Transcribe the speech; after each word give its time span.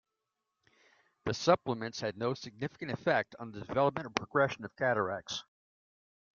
The 1.25 1.35
supplements 1.35 1.99
had 2.01 2.17
no 2.17 2.33
significant 2.33 2.89
effect 2.89 3.35
on 3.37 3.51
the 3.51 3.59
development 3.61 4.07
or 4.07 4.09
progression 4.09 4.65
of 4.65 4.75
cataracts. 4.75 5.43